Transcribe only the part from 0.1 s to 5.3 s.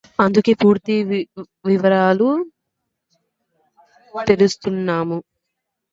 అందుకే పూర్తి వివరాలు సేకరిస్తున్నాము